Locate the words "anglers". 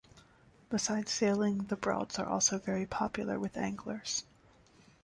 3.55-4.23